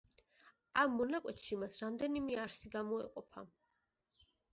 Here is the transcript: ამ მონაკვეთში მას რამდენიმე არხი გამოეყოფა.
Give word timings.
ამ 0.83 0.95
მონაკვეთში 1.01 1.57
მას 1.63 1.77
რამდენიმე 1.85 2.39
არხი 2.45 2.71
გამოეყოფა. 2.77 3.45